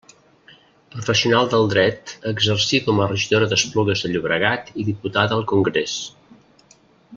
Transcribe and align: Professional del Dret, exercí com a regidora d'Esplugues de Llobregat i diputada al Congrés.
Professional 0.93 1.49
del 1.51 1.67
Dret, 1.73 2.13
exercí 2.31 2.79
com 2.87 3.03
a 3.03 3.07
regidora 3.11 3.51
d'Esplugues 3.53 4.03
de 4.07 4.13
Llobregat 4.15 4.75
i 4.85 4.89
diputada 4.91 5.39
al 5.41 5.47
Congrés. 5.55 5.97